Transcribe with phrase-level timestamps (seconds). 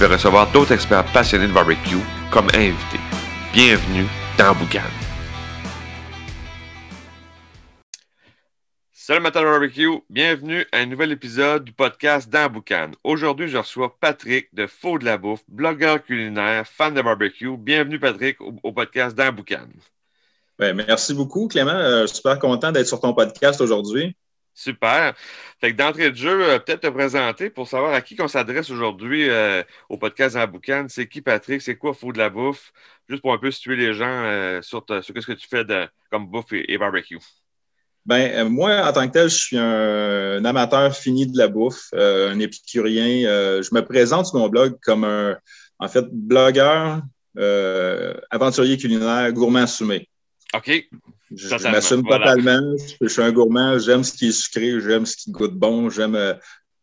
[0.00, 1.98] vais recevoir d'autres experts passionnés de barbecue
[2.30, 3.00] comme invités.
[3.52, 4.06] Bienvenue
[4.38, 4.80] dans Boucan.
[8.92, 12.92] Salut matin barbecue, bienvenue à un nouvel épisode du podcast dans Boucan.
[13.04, 17.56] Aujourd'hui, je reçois Patrick de Faux de la Bouffe, blogueur culinaire, fan de barbecue.
[17.58, 19.66] Bienvenue Patrick au, au podcast dans Boucan.
[20.58, 24.16] Ben, merci beaucoup Clément, euh, super content d'être sur ton podcast aujourd'hui.
[24.52, 25.14] Super.
[25.60, 28.68] Fait que d'entrée de jeu, euh, peut-être te présenter pour savoir à qui qu'on s'adresse
[28.70, 30.86] aujourd'hui euh, au podcast dans Boucan.
[30.88, 31.62] C'est qui Patrick?
[31.62, 32.72] C'est quoi Faux de la bouffe?
[33.08, 35.64] Juste pour un peu situer les gens euh, sur, ta- sur ce que tu fais
[35.64, 37.18] de, comme bouffe et, et barbecue.
[38.04, 41.48] Ben, euh, moi, en tant que tel, je suis un, un amateur fini de la
[41.48, 43.60] bouffe, un épicurien.
[43.62, 45.38] Je me présente sur mon blog comme un,
[45.78, 47.02] en fait, blogueur,
[48.30, 50.08] aventurier culinaire, gourmand assumé.
[50.54, 50.88] OK.
[51.34, 52.34] Je, m'assume voilà.
[52.34, 52.76] totalement.
[53.00, 56.16] Je, suis un gourmand, j'aime ce qui est sucré, j'aime ce qui goûte bon, j'aime
[56.16, 56.34] euh,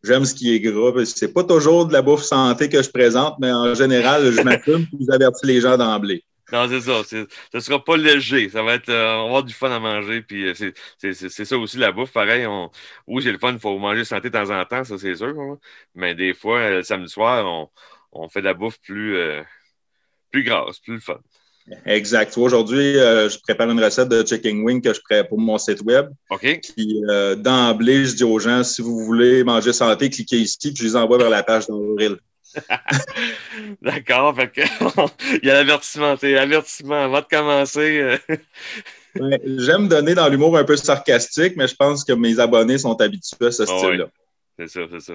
[0.02, 1.04] j'aime ce qui est gras.
[1.04, 4.86] C'est pas toujours de la bouffe santé que je présente, mais en général, je m'assume
[5.00, 6.24] et j'avertis les gens d'emblée.
[6.50, 7.02] Non, c'est ça.
[7.04, 8.48] c'est- Ce sera pas léger.
[8.48, 8.88] Ça va être.
[8.88, 10.22] euh, on va avoir du fun à manger.
[10.22, 12.10] Puis euh, c'est- c'est c'est- c'est ça aussi la bouffe.
[12.12, 12.70] Pareil, on,
[13.06, 13.52] oui, j'ai le fun.
[13.52, 15.38] Il faut manger santé de temps en temps, ça c'est sûr.
[15.38, 15.58] hein.
[15.94, 17.68] Mais des fois, le samedi soir, on,
[18.12, 19.42] on fait de la bouffe plus, euh,
[20.30, 21.18] plus grasse, plus le fun.
[21.84, 22.36] Exact.
[22.36, 25.82] Aujourd'hui, euh, je prépare une recette de chicken wing que je prépare pour mon site
[25.82, 26.08] web.
[26.30, 26.60] OK?
[26.76, 30.82] Puis euh, d'emblée, je dis aux gens, si vous voulez manger santé, cliquez ici, puis
[30.82, 32.16] je les envoie vers la page d'Avril.
[33.82, 34.34] D'accord.
[35.42, 36.14] Il y a l'avertissement.
[36.22, 37.04] Avertissement.
[37.04, 38.18] Avant de commencer.
[39.18, 43.00] Ouais, J'aime donner dans l'humour un peu sarcastique, mais je pense que mes abonnés sont
[43.00, 44.06] habitués à ce Ah style-là.
[44.58, 45.14] C'est ça, c'est ça.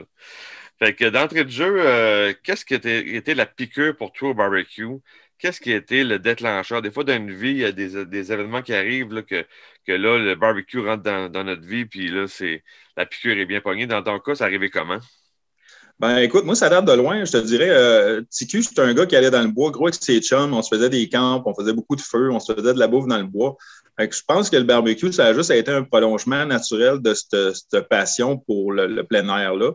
[0.79, 4.33] Fait que d'entrée de jeu, euh, qu'est-ce qui était, était la piqûre pour toi au
[4.33, 4.99] barbecue?
[5.43, 6.81] Qu'est-ce qui a été le déclencheur?
[6.81, 9.45] Des fois, dans une vie, il y a des, événements qui arrivent là, que,
[9.85, 12.63] que là, le barbecue rentre dans, notre vie, puis là, c'est
[12.95, 13.85] la piqûre est bien pognée.
[13.85, 14.99] Dans ton cas, ça arrivait comment?
[15.99, 17.25] Ben écoute, moi, ça date de loin.
[17.25, 20.01] Je te dirais, euh, TQ, c'est un gars qui allait dans le bois, gros avec
[20.01, 20.53] ses chums.
[20.53, 22.87] On se faisait des camps, on faisait beaucoup de feu, on se faisait de la
[22.87, 23.57] bouffe dans le bois.
[23.99, 27.89] Je pense que le barbecue, ça a juste été un prolongement naturel de cette, cette
[27.89, 29.73] passion pour le, le plein air-là.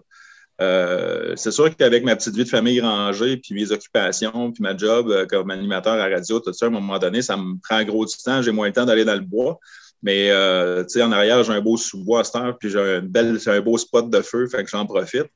[0.60, 4.76] Euh, c'est sûr qu'avec ma petite vie de famille rangée, puis mes occupations, puis ma
[4.76, 7.82] job euh, comme animateur à radio, tout ça, à un moment donné, ça me prend
[7.84, 8.42] gros du temps.
[8.42, 9.58] J'ai moins le temps d'aller dans le bois.
[10.02, 13.00] Mais euh, tu sais, en arrière, j'ai un beau sous-bois à cette heure, puis j'ai
[13.02, 15.26] belle, j'ai un beau spot de feu, fait que j'en profite.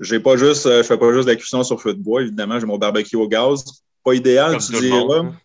[0.00, 2.58] J'ai pas juste, je fais pas juste de la cuisson sur feu de bois, évidemment,
[2.58, 3.62] j'ai mon barbecue au gaz.
[4.04, 5.18] Pas idéal, Comme tu diras.
[5.20, 5.36] hein?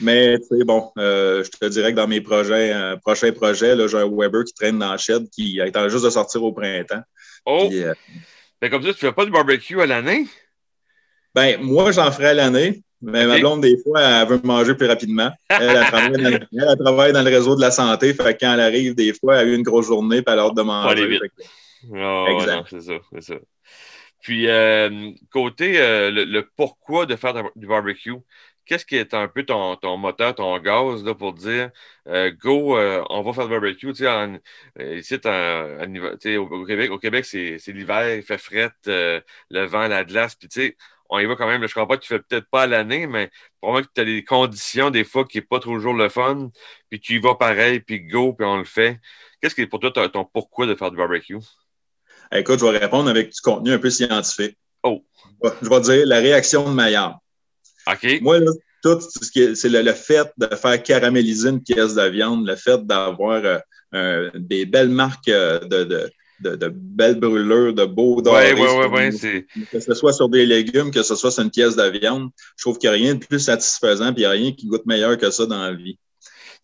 [0.00, 3.86] Mais c'est bon, euh, je te dirais que dans mes projets, euh, prochains projets, là,
[3.86, 7.02] j'ai un Weber qui traîne dans la shed qui attend juste de sortir au printemps.
[7.44, 7.66] Oh!
[7.68, 7.92] Puis, euh,
[8.60, 10.26] Fait comme ça, tu fais pas de barbecue à l'année?
[11.34, 14.86] ben, moi, j'en ferai à l'année, mais ma blonde, des fois, elle veut manger plus
[14.86, 15.30] rapidement.
[15.50, 18.34] Elle, elle, travaille dans, le- elle, elle travaille dans le réseau de la santé, fait
[18.34, 20.44] que quand elle arrive, des fois, elle a eu une grosse journée, puis elle a
[20.44, 21.06] hâte de manger.
[21.06, 21.20] vite.
[21.20, 21.44] Que-
[21.94, 22.66] Ah, Exact.
[22.70, 23.34] c'est ça, c'est ça.
[24.26, 28.14] Puis, euh, côté euh, le, pourquoi de faire du barbecue,
[28.64, 31.70] qu'est-ce qui est un peu ton, ton moteur, ton gaz là, pour dire
[32.08, 33.92] euh, go, on va faire du barbecue?
[33.92, 34.40] Tu sais,
[34.98, 35.14] ici,
[36.38, 40.60] au, Québec, au Québec c'est l'hiver, il fait fret, le vent, la glace, puis tu
[40.60, 40.76] sais,
[41.08, 41.64] on y va quand même.
[41.66, 44.24] je comprends que tu fais peut-être pas à l'année, mais probablement que tu as des
[44.24, 46.50] conditions, des fois, qui n'est pas toujours le fun,
[46.90, 48.98] puis tu y vas pareil, puis go, puis on le fait.
[49.40, 51.36] Qu'est-ce qui est pour toi ton pourquoi de faire du barbecue?
[52.32, 54.56] Écoute, je vais répondre avec du contenu un peu scientifique.
[54.82, 55.02] Oh.
[55.62, 57.18] Je vais dire la réaction de Maillard.
[57.90, 58.20] OK?
[58.20, 58.50] Moi, là,
[58.82, 62.46] tout ce qui est- c'est le, le fait de faire caraméliser une pièce de viande,
[62.46, 63.58] le fait d'avoir euh,
[63.94, 66.10] euh, des belles marques euh, de, de,
[66.40, 68.52] de, de belles brûlures, de beaux dorés.
[68.54, 69.12] oui, oui, sur- oui.
[69.18, 69.46] C'est...
[69.72, 72.62] Que ce soit sur des légumes, que ce soit sur une pièce de viande, je
[72.64, 74.84] trouve qu'il n'y a rien de plus satisfaisant, puis il n'y a rien qui goûte
[74.86, 75.98] meilleur que ça dans la vie.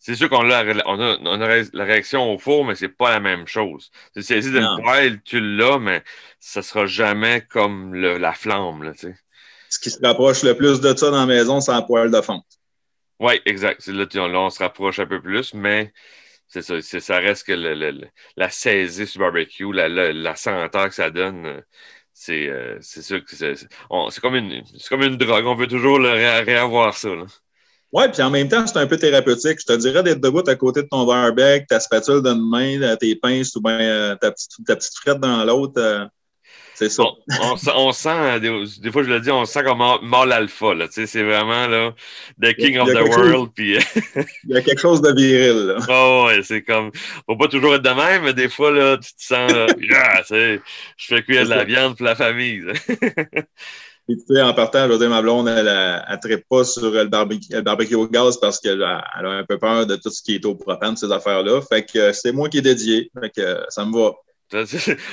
[0.05, 3.11] C'est sûr qu'on a, on a, on a la réaction au four, mais c'est pas
[3.11, 3.89] la même chose.
[4.13, 6.03] C'est saisi d'une poêle, tu l'as, mais
[6.41, 9.15] ça sera jamais comme le- la flamme, là, tu sais.
[9.69, 12.19] Ce qui se rapproche le plus de ça dans la maison, c'est la poêle de
[12.19, 12.43] fonte.
[13.21, 13.87] Oui, exact.
[13.87, 15.93] Là, tu- là, on se rapproche un peu plus, mais
[16.47, 16.81] c'est ça.
[16.81, 20.89] c'est- ça reste que le- le- le- la saisie sur barbecue, la, la, la senteur
[20.89, 21.61] que ça donne, euh,
[22.13, 25.45] c'est euh, c'est sûr que c'est c'est- on- c'est comme, une- c'est comme une drogue.
[25.45, 27.15] On veut toujours le ré- réavoir ça.
[27.15, 27.25] Là.
[27.93, 29.59] Oui, puis en même temps, c'est un peu thérapeutique.
[29.59, 33.15] Je te dirais d'être debout à côté de ton barbecue, ta spatule d'une main, tes
[33.15, 35.73] pinces ou bien euh, ta, petite, ta petite frette dans l'autre.
[35.77, 36.03] euh,
[36.73, 37.03] C'est ça.
[37.75, 40.73] On, sent, des, fois je le dis, on sent comme mort l'alpha.
[40.89, 41.93] C'est vraiment là,
[42.41, 43.51] the king of the world.
[43.53, 43.77] Puis...
[44.15, 45.67] il y a quelque chose de viril.
[45.67, 45.77] Là.
[45.87, 46.89] Oh, ouais, c'est comme.
[47.27, 49.51] Faut pas toujours être de même, mais des fois, là, tu te sens.
[50.31, 50.59] je
[50.97, 52.63] fais cuire de la viande pour la famille.
[54.07, 56.91] Puis, tu sais, en partant, je veux dire, ma blonde, elle ne traite pas sur
[56.91, 59.95] le barbecue, le barbecue, au gaz parce qu'elle a, elle a un peu peur de
[59.95, 61.61] tout ce qui est au propane, ces affaires-là.
[61.61, 63.09] Fait que c'est moi qui est dédié.
[63.19, 64.13] Fait que ça me va.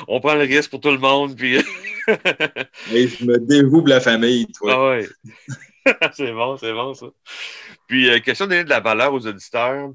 [0.09, 1.57] On prend le risque pour tout le monde, puis.
[2.93, 4.73] Et je me dévoue la famille, toi.
[4.75, 5.09] Ah ouais.
[6.13, 7.07] c'est bon, c'est bon, ça.
[7.87, 9.91] Puis, euh, question de donner de la valeur aux auditeurs.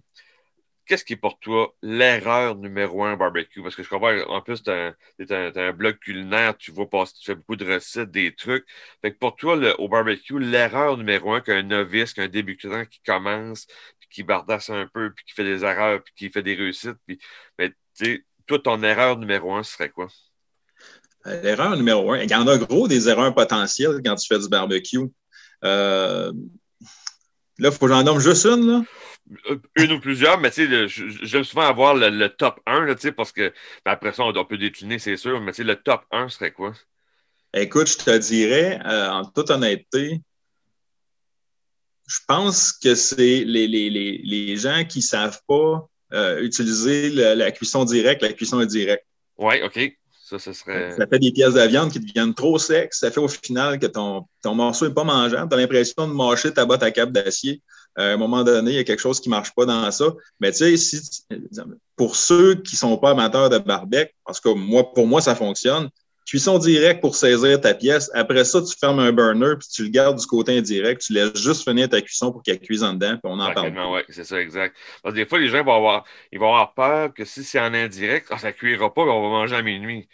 [0.85, 3.61] Qu'est-ce qui est pour toi l'erreur numéro un barbecue?
[3.63, 4.93] Parce que je comprends, en plus, tu as,
[5.55, 8.65] un blog culinaire, tu vois passer, tu fais beaucoup de recettes, des trucs.
[9.01, 13.65] Fait que pour toi, au barbecue, l'erreur numéro un qu'un novice, qu'un débutant qui commence,
[13.99, 16.97] puis qui bardasse un peu, puis qui fait des erreurs, puis qui fait des réussites,
[17.07, 17.19] puis,
[17.57, 20.07] ben, tu toi, ton erreur numéro un serait quoi?
[21.25, 24.39] Euh, l'erreur numéro un, il y en a gros des erreurs potentielles quand tu fais
[24.39, 24.99] du barbecue.
[25.63, 26.31] Euh,
[27.57, 28.67] là, il faut que j'en nomme juste une.
[28.67, 28.83] Là.
[29.49, 30.87] Euh, une ou plusieurs, mais tu sais,
[31.23, 34.99] j'aime souvent avoir le, top 1, là, parce que ben, après ça, on, peut décliner,
[34.99, 36.73] c'est sûr, mais tu sais, le top 1 serait quoi?
[37.53, 40.21] Écoute, je te dirais, en toute honnêteté,
[42.07, 47.09] je pense que c'est les, les, les, les gens qui ne savent pas euh, utiliser
[47.09, 49.05] la cuisson directe, la cuisson indirecte.
[49.37, 49.97] Oui, OK.
[50.23, 50.95] Ça, ce serait.
[50.97, 52.93] Ça fait des pièces de viande qui deviennent trop secs.
[52.93, 55.49] Ça fait au final que ton, ton morceau n'est pas mangeable.
[55.49, 57.61] Tu as l'impression de mâcher ta botte à cap d'acier.
[57.97, 59.89] Euh, à un moment donné, il y a quelque chose qui ne marche pas dans
[59.91, 60.13] ça.
[60.39, 61.25] Mais tu sais, si,
[61.95, 65.35] pour ceux qui ne sont pas amateurs de barbecue, parce que moi, pour moi, ça
[65.35, 65.89] fonctionne,
[66.25, 68.09] Cuisson directe pour saisir ta pièce.
[68.15, 71.01] Après ça, tu fermes un burner puis tu le gardes du côté indirect.
[71.01, 73.73] Tu laisses juste finir ta cuisson pour qu'elle cuise en dedans, puis on en parle.
[73.91, 74.75] Oui, c'est ça, exact.
[75.03, 77.59] Parce que des fois, les gens vont avoir, ils vont avoir peur que si c'est
[77.59, 80.09] en indirect, ah, ça ne cuira pas, on va manger à minuit.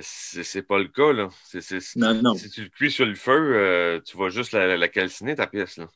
[0.00, 1.28] C'est pas le cas, là.
[1.96, 2.34] non, non.
[2.34, 5.76] Si tu le cuis sur le feu, euh, tu vas juste la, calciner, ta pièce,
[5.76, 5.88] là.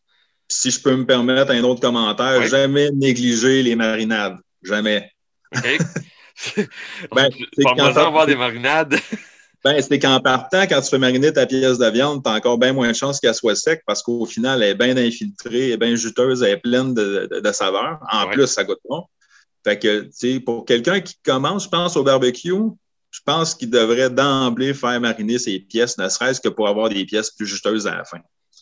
[0.56, 4.38] Si je peux me permettre un autre commentaire, jamais négliger les marinades.
[4.62, 5.10] Jamais.
[5.54, 5.78] OK.
[7.14, 7.28] ben,
[7.62, 8.94] pas besoin d'avoir des marinades.
[9.64, 12.56] Ben, c'est qu'en partant, quand tu fais mariner ta pièce de viande, tu as encore
[12.56, 15.72] bien moins de chance qu'elle soit sec parce qu'au final, elle est bien infiltrée, elle
[15.72, 17.98] est bien juteuse, elle est pleine de, de, saveurs.
[18.12, 19.02] En plus, ça goûte bon.
[19.64, 22.52] Fait que, tu sais, pour quelqu'un qui commence, je pense, au barbecue,
[23.10, 27.04] je pense qu'il devrait d'emblée faire mariner ses pièces, ne serait-ce que pour avoir des
[27.06, 28.18] pièces plus juteuses à la fin.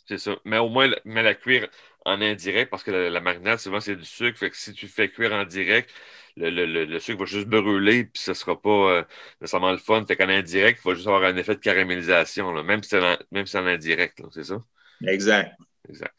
[0.06, 0.36] C'est ça.
[0.44, 1.68] Mais au moins, mais la cuire
[2.04, 4.38] en indirect, parce que la, la marinade, souvent, c'est du sucre.
[4.38, 5.90] Fait que si tu fais cuire en direct,
[6.36, 9.04] le, sucre va juste brûler, puis ce ne sera pas euh,
[9.40, 10.04] nécessairement le fun.
[10.06, 13.66] Fait qu'en indirect, il va juste avoir un effet de caramélisation, même si c'est en,
[13.66, 14.62] indirect, c'est ça?
[15.06, 15.54] Exact.
[15.88, 16.14] Exact.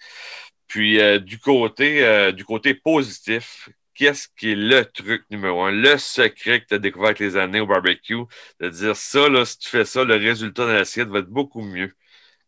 [0.67, 5.71] Puis euh, du, côté, euh, du côté positif, qu'est-ce qui est le truc numéro un,
[5.71, 8.23] le secret que tu as découvert avec les années au barbecue,
[8.59, 11.61] de dire ça, là, si tu fais ça, le résultat de l'assiette va être beaucoup
[11.61, 11.93] mieux.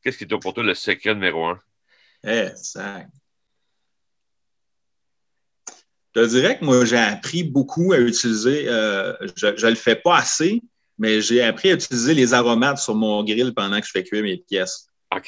[0.05, 1.59] Qu'est-ce qui est pour toi le secret numéro un?
[2.23, 3.09] Exact.
[6.15, 10.17] Je dirais que moi, j'ai appris beaucoup à utiliser, euh, je ne le fais pas
[10.17, 10.61] assez,
[10.99, 14.21] mais j'ai appris à utiliser les aromates sur mon grill pendant que je fais cuire
[14.21, 14.87] mes pièces.
[15.13, 15.25] OK.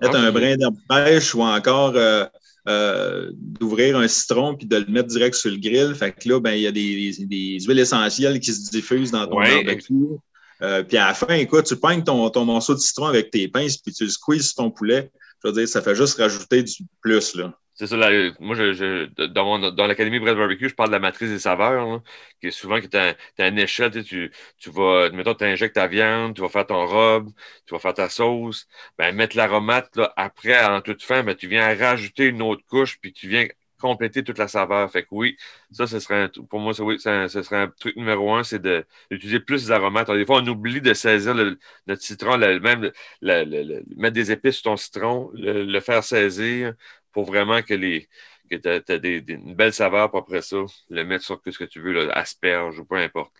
[0.00, 2.26] Peut-être un brin d'herbe fraîche ou encore euh,
[2.68, 5.96] euh, d'ouvrir un citron puis de le mettre direct sur le grill.
[5.96, 9.26] Fait que là, ben, il y a des, des, huiles essentielles qui se diffusent dans
[9.26, 10.16] ton barbecue.
[10.58, 13.92] Puis à la fin, tu pognes ton, ton morceau de citron avec tes pinces puis
[13.92, 15.10] tu le squeezes sur ton poulet.
[15.42, 17.34] Je veux dire, ça fait juste rajouter du plus.
[17.34, 17.52] Là.
[17.78, 17.96] C'est ça,
[18.40, 22.00] moi, je, dans, dans l'Académie Bread Barbecue, je parle de la matrice des saveurs,
[22.40, 23.14] qui est souvent que tu as,
[23.48, 27.30] une échelle, tu, tu vas, mettons, tu injectes ta viande, tu vas faire ton robe,
[27.66, 28.66] tu vas faire ta sauce,
[28.96, 33.12] ben, mettre l'aromate, après, en toute fin, ben, tu viens rajouter une autre couche, puis
[33.12, 33.46] tu viens
[33.80, 34.90] compléter toute la saveur.
[34.90, 35.36] Fait que oui,
[35.70, 38.62] ça, ce serait pour moi, ça, oui, ce serait un truc numéro un, c'est
[39.10, 40.10] d'utiliser plus d'aromates.
[40.10, 42.90] Des fois, on oublie de saisir le, notre citron, même
[43.22, 46.74] mettre des épices sur ton citron, le faire saisir,
[47.12, 48.08] pour vraiment que les
[48.50, 50.58] que tu as, des, une belle saveur, pour après ça,
[50.90, 53.32] le mettre sur ce que tu veux, là, asperge ou peu importe.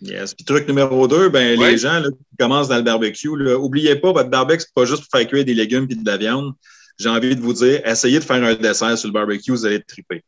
[0.00, 0.34] Yes.
[0.34, 4.28] Puis truc numéro deux, ben, les gens qui commencent dans le barbecue, n'oubliez pas, votre
[4.28, 6.52] barbecue, c'est pas juste pour faire cuire des légumes et de la viande.
[6.98, 9.76] J'ai envie de vous dire, essayez de faire un dessert sur le barbecue, vous allez
[9.76, 10.24] être triper.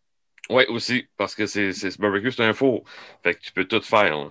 [0.51, 2.85] Oui, aussi, parce que c'est, ce barbecue, c'est un four.
[3.23, 4.31] Fait que tu peux tout faire.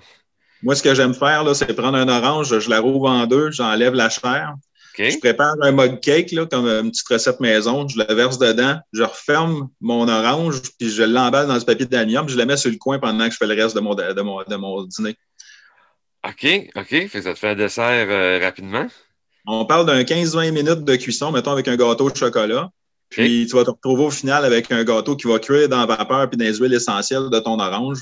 [0.64, 3.94] Moi, ce que j'aime faire, c'est prendre un orange, je la rouvre en deux, j'enlève
[3.94, 4.56] la chair,
[4.98, 7.88] je prépare un mug cake, là, comme une petite recette maison.
[7.88, 12.26] Je le verse dedans, je referme mon orange, puis je l'emballe dans ce papier d'aluminium,
[12.26, 13.94] puis je le mets sur le coin pendant que je fais le reste de mon,
[13.94, 15.16] de mon, dîner.
[16.28, 17.10] OK, OK.
[17.12, 18.88] ça te fait un dessert euh, rapidement?
[19.50, 22.70] On parle d'un 15-20 minutes de cuisson, mettons, avec un gâteau de chocolat.
[23.10, 25.86] Puis tu vas te retrouver au final avec un gâteau qui va cuire dans la
[25.86, 28.00] vapeur puis dans les huiles essentielles de ton orange.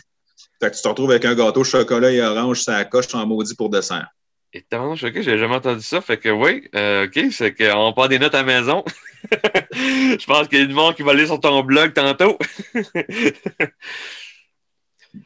[0.60, 3.54] Fait que tu te retrouves avec un gâteau chocolat et orange, ça coche en maudit
[3.54, 4.08] pour dessert.
[4.54, 6.02] Et tant, je j'ai jamais entendu ça.
[6.02, 8.84] Fait que oui, euh, OK, c'est qu'on prend des notes à la maison.
[9.72, 12.40] je pense qu'il y a du monde qui va aller sur ton blog tantôt.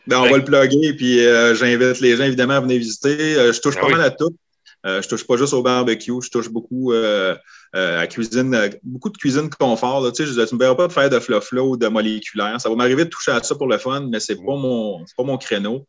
[0.07, 3.35] ben, on va le plugger, puis euh, j'invite les gens évidemment à venir visiter.
[3.35, 4.35] Euh, je touche ben pas mal à tout.
[4.83, 10.11] Je touche pas juste au barbecue, je touche beaucoup à cuisine, beaucoup de cuisine confort.
[10.11, 12.59] Tu sais, je ne me verrai pas de faire de fluff ou de moléculaire.
[12.59, 15.03] Ça va m'arriver de toucher à ça pour le fun, mais ce n'est pas, mon,
[15.17, 15.85] pas mon créneau.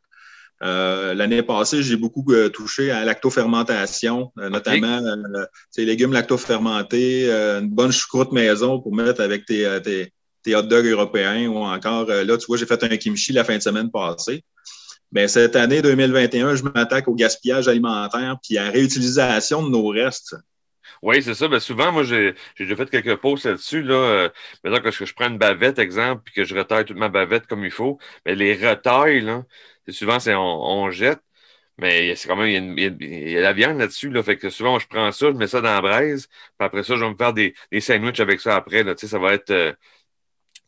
[0.62, 5.00] Euh, l'année passée, j'ai beaucoup euh, touché à lactofermentation, euh, notamment
[5.76, 9.78] les légumes lactofermentés, une bonne choucroute maison pour mettre avec tes,
[10.42, 13.56] tes, hot dogs européens ou encore, là, tu vois, j'ai fait un kimchi la fin
[13.56, 14.44] de semaine passée.
[15.12, 19.88] Bien, cette année 2021, je m'attaque au gaspillage alimentaire puis à la réutilisation de nos
[19.88, 20.36] restes.
[21.02, 21.48] Oui, c'est ça.
[21.48, 23.82] Ben, souvent, moi, j'ai déjà fait quelques posts là-dessus.
[23.82, 23.94] Là.
[23.94, 27.64] Euh, que je prends une bavette, exemple, puis que je retaille toute ma bavette comme
[27.64, 27.98] il faut.
[28.26, 29.44] Mais les retailles, là,
[29.88, 31.20] souvent, c'est on, jette.
[31.78, 34.10] Mais c'est quand même, il y, a, la viande là-dessus.
[34.10, 36.26] Là, fait que souvent, je prends ça, je mets ça dans la braise.
[36.28, 38.82] Puis après ça, je vais me faire des, des sandwichs avec ça après.
[38.84, 39.50] Là, ça va être.
[39.50, 39.72] Euh,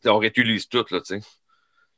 [0.05, 1.21] on réutilise tout, là, tu sais.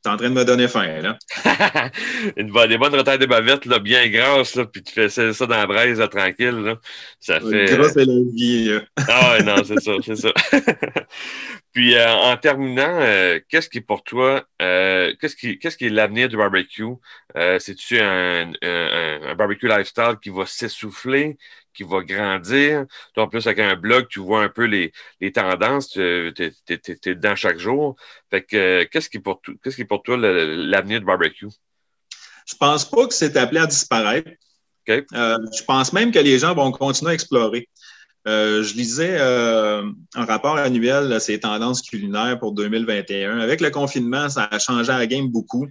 [0.05, 1.17] T'es en train de me donner faim, là.
[2.37, 5.47] Une bonne, des bonnes retailles de bavette, là, bien grasses, là, puis tu fais ça,
[5.47, 6.75] dans la braise, là, tranquille, là.
[7.19, 7.75] Ça fait.
[7.75, 8.81] La vie, là.
[9.09, 10.31] ah ouais, non, c'est ça, c'est ça.
[11.73, 15.87] puis, euh, en terminant, euh, qu'est-ce qui est pour toi, euh, qu'est-ce qui, qu'est-ce qui
[15.87, 16.83] est l'avenir du barbecue?
[17.57, 21.35] C'est-tu un, un, un, barbecue lifestyle qui va s'essouffler?
[21.75, 22.85] Qui va grandir.
[23.13, 27.13] Toi, en plus, avec un blog, tu vois un peu les, les tendances, tu es,
[27.13, 27.95] dedans chaque jour.
[28.29, 31.47] Fait que, qu'est-ce qui, pour, qu'est-ce qui est pour toi l'avenir du barbecue?
[32.45, 34.29] Je pense pas que c'est appelé à disparaître.
[34.89, 37.67] Euh, je pense même que les gens vont continuer à explorer.
[38.27, 39.83] Euh, je lisais euh,
[40.15, 43.39] un rapport annuel, ces tendances culinaires pour 2021.
[43.39, 45.67] Avec le confinement, ça a changé la game beaucoup.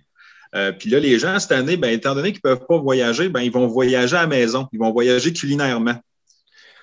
[0.54, 3.28] Euh, puis là, les gens, cette année, ben, étant donné qu'ils ne peuvent pas voyager,
[3.28, 4.68] ben, ils vont voyager à la maison.
[4.73, 5.96] Ils vont voyager culinairement.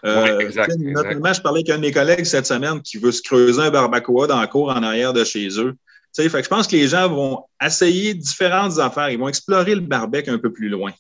[0.04, 3.22] Euh, exact, notamment, je parlais avec un de mes collègues cette semaine qui veut se
[3.22, 5.76] creuser un barbacoa dans la cour en arrière de chez eux.
[6.14, 9.10] Fait que je pense que les gens vont essayer différentes affaires.
[9.10, 10.92] Ils vont explorer le barbecue un peu plus loin.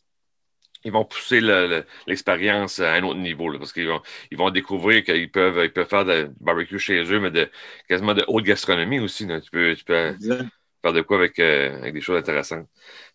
[0.83, 1.41] Ils vont pousser
[2.07, 4.01] l'expérience à un autre niveau parce qu'ils vont,
[4.31, 7.49] ils vont découvrir qu'ils peuvent, ils peuvent faire du barbecue chez eux, mais de,
[7.89, 9.27] quasiment de haute gastronomie aussi.
[9.27, 10.15] Tu peux, tu peux,
[10.81, 12.67] faire de quoi avec, euh, avec des choses intéressantes?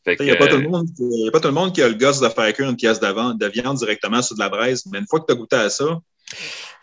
[0.06, 1.88] Il n'y a, pas tout le monde qui, a pas tout le monde qui a
[1.88, 4.84] le gosse de faire cuire une pièce de, de viande directement sur de la braise,
[4.90, 6.00] mais une fois que tu as goûté à ça,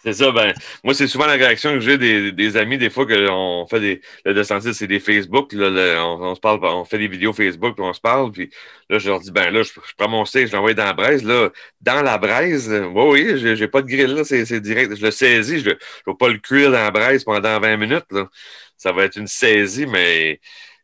[0.03, 3.05] c'est ça, ben, moi, c'est souvent la réaction que j'ai des, des, amis, des fois
[3.05, 5.69] qu'on fait des, le descentis, c'est des Facebook, là,
[6.05, 8.49] on, se parle, on fait des vidéos Facebook, puis on se parle, puis
[8.89, 11.23] là, je leur dis, ben là, je, prends mon steak, je l'envoie dans la braise,
[11.23, 11.49] là,
[11.79, 15.59] dans la braise, oui, oui, j'ai pas de grill, là, c'est direct, je le saisis,
[15.59, 15.75] je ne
[16.07, 18.27] vais pas le cuire dans la braise pendant 20 minutes, là.
[18.75, 20.41] Ça va être une saisie, mais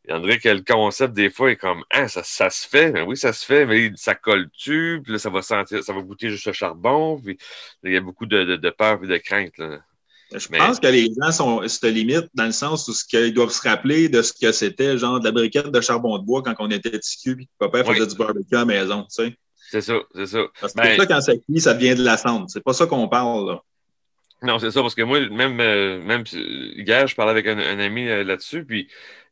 [0.08, 2.92] André, que le concept, des fois, est comme Ah, ça, ça se fait.
[2.92, 5.02] Ben oui, ça se fait, mais ça colle-tu?
[5.04, 7.20] Puis là, ça va sentir, ça va goûter juste le charbon.
[7.22, 7.38] Puis
[7.84, 9.54] il y a beaucoup de, de, peur et de crainte.
[10.32, 13.68] Je pense que les gens sont, se limitent dans le sens où ils doivent se
[13.68, 16.70] rappeler de ce que c'était, genre de la briquette de charbon de bois quand on
[16.70, 19.36] était petit puis papa faisait du barbecue à la maison, tu sais.
[19.72, 20.46] C'est ça, c'est ça.
[20.60, 22.48] Parce que ben ça, quand ça cuit, ça devient de la cendre.
[22.50, 23.64] C'est pas ça qu'on parle, là.
[24.42, 28.08] Non, c'est ça, parce que moi, même, euh, même hier, je parlais avec un, ami
[28.08, 28.88] euh, là-dessus, puis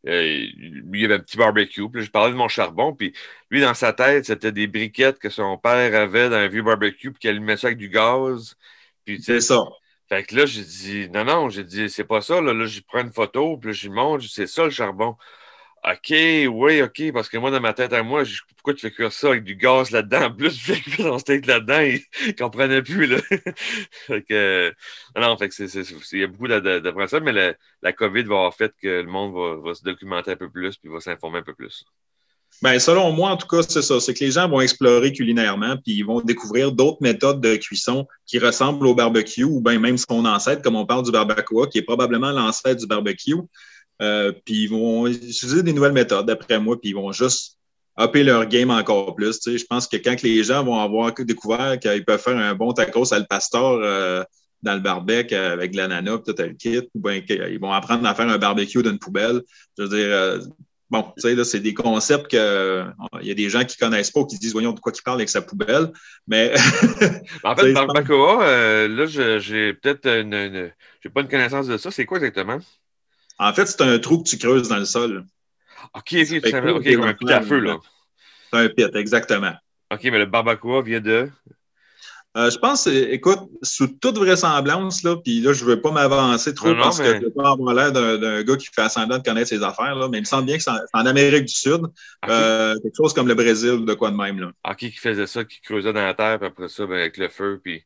[0.08, 1.90] euh, lui, il avait un petit barbecue.
[1.90, 2.94] Puis je parlais de mon charbon.
[2.94, 3.14] Puis
[3.52, 7.12] lui, dans sa tête, c'était des briquettes que son père avait dans un vieux barbecue,
[7.12, 8.56] puis qu'il allumait ça avec du gaz.
[9.06, 9.64] Puis, c'est ça.
[10.10, 12.42] Fait que là, j'ai dit, non, non, j'ai dit, c'est pas ça.
[12.42, 15.18] Là, là j'y prends une photo, puis j'y montre, c'est ça le charbon.
[15.90, 18.24] OK, oui, OK, parce que moi, dans ma tête à moi,
[18.56, 20.32] pourquoi tu fais cuire ça avec du gaz là-dedans?
[20.32, 23.06] Plus, tu fais cuire ton steak là-dedans, il ne comprenait plus.
[23.06, 23.18] Là.
[25.16, 25.50] non, fait
[26.12, 29.34] il y a beaucoup d'apprentissage, mais la, la, COVID va avoir fait que le monde
[29.64, 31.86] va, se documenter un peu plus puis va s'informer un peu plus.
[32.62, 34.00] Bien, selon moi, en tout cas, c'est ça.
[34.00, 38.08] C'est que les gens vont explorer culinairement, puis ils vont découvrir d'autres méthodes de cuisson
[38.26, 41.78] qui ressemblent au barbecue, ou bien même son ancêtre, comme on parle du barbacoa, qui
[41.78, 43.36] est probablement l'ancêtre du barbecue.
[44.02, 47.58] Euh, puis ils vont utiliser des nouvelles méthodes, d'après moi, puis ils vont juste
[48.00, 49.40] upper leur game encore plus.
[49.46, 53.14] Je pense que quand les gens vont avoir découvert qu'ils peuvent faire un bon tacos
[53.14, 54.24] à le pastor euh,
[54.62, 58.14] dans le barbecue avec de l'ananas, tout le kit, ou bien qu'ils vont apprendre à
[58.14, 59.42] faire un barbecue d'une poubelle.
[59.78, 60.40] Je veux dire, euh,
[60.92, 62.86] bon, tu sais, là, c'est des concepts que
[63.22, 64.92] il y a des gens qui ne connaissent pas ou qui disent, voyons, de quoi
[64.96, 65.92] il parle avec sa poubelle.
[66.28, 66.54] Mais.
[67.44, 69.06] en fait, le barbacoa, là,
[69.40, 71.90] j'ai peut-être une, j'ai pas une connaissance de ça.
[71.90, 72.60] C'est quoi exactement?
[73.40, 75.26] En fait, c'est un trou que tu creuses dans le sol.
[75.94, 77.78] OK, c'est comme un pit à feu, là.
[78.52, 79.54] C'est un pit, exactement.
[79.92, 81.30] OK, mais le barbacoa vient de?
[82.36, 86.54] Euh, je pense, écoute, sous toute vraisemblance, là, puis là, je ne veux pas m'avancer
[86.54, 89.50] trop parce que je veux pas avoir l'air d'un gars qui fait semblant de connaître
[89.50, 91.82] ses affaires, là, mais il me semble bien que c'est en, Amérique du Sud,
[92.30, 94.40] euh, quelque chose comme le Brésil, de quoi de même.
[94.40, 94.52] Là.
[94.64, 97.30] Ah, qui faisait ça, qui creusait dans la terre, puis après ça, ben, avec le
[97.30, 97.84] feu, puis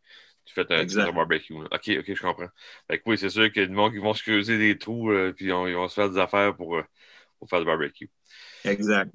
[0.53, 1.53] tu fais un, barbecue.
[1.53, 2.49] OK, OK, je comprends.
[2.89, 5.11] Fait oui, c'est sûr qu'il y a du monde qui vont se creuser des trous,
[5.11, 6.81] euh, puis ils vont se faire des affaires pour,
[7.39, 8.09] pour faire du barbecue.
[8.65, 9.11] Exact.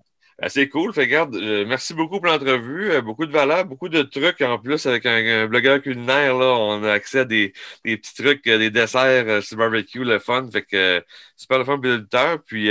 [0.49, 0.93] C'est cool.
[0.93, 2.90] Fait, regarde, euh, merci beaucoup pour l'entrevue.
[2.90, 4.43] Euh, beaucoup de valeur, beaucoup de trucs.
[4.43, 8.47] En plus, avec un, blogueur culinaire, là, on a accès à des, des petits trucs,
[8.47, 10.47] euh, des desserts sur barbecue, le fun.
[10.52, 11.02] Fait que
[11.37, 12.43] super le fun pour l'auditeur.
[12.45, 12.71] Puis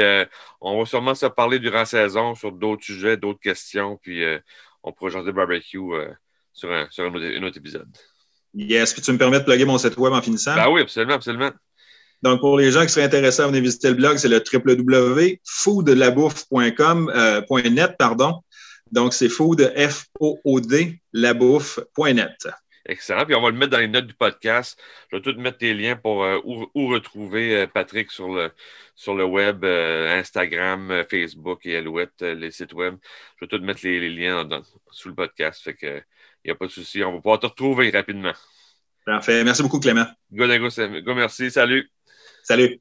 [0.61, 3.97] on va sûrement se parler durant la saison sur d'autres sujets, d'autres questions.
[3.97, 4.23] Puis
[4.83, 5.79] on pourra changer de barbecue
[6.53, 7.89] sur, un, sur un, autre, épisode.
[8.55, 10.55] Yes, puis tu me permets de plugger mon site web en finissant?
[10.55, 11.51] Ben oui, absolument, absolument.
[12.21, 17.11] Donc, pour les gens qui seraient intéressés à venir visiter le blog, c'est le www.foodlabouffe.com,
[17.13, 17.41] euh,
[17.99, 18.41] pardon.
[18.91, 22.47] Donc, c'est food, F-O-O-D, labouffe.net.
[22.87, 23.25] Excellent.
[23.25, 24.81] Puis on va le mettre dans les notes du podcast.
[25.11, 28.51] Je vais tout mettre tes liens pour euh, où, retrouver euh, Patrick sur le,
[28.95, 32.95] sur le web, Instagram, Facebook et Alouette, les sites web.
[33.35, 34.47] Je vais tout mettre les, liens
[34.91, 35.63] sous le podcast.
[35.63, 36.01] Fait que
[36.45, 37.03] il n'y a pas de souci.
[37.03, 38.33] On va pouvoir te retrouver rapidement.
[39.03, 39.43] Parfait.
[39.43, 40.05] Merci beaucoup, Clément.
[40.31, 41.49] Go, go, go merci.
[41.49, 41.89] Salut.
[42.43, 42.79] Salut.